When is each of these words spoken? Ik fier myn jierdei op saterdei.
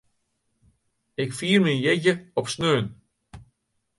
Ik 1.23 1.29
fier 1.37 1.59
myn 1.61 1.83
jierdei 1.83 2.15
op 2.39 2.47
saterdei. 2.51 2.85